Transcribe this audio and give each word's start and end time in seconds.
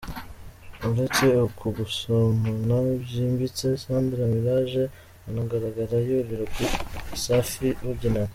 Uretse 0.89 1.25
uku 1.47 1.65
gusomana 1.77 2.75
byimbitse 3.03 3.67
Sandra 3.83 4.23
Miraj 4.33 4.71
anagaragara 5.27 5.95
yurira 6.07 6.45
kuri 6.53 6.69
Safi 7.23 7.65
babyinana. 7.85 8.29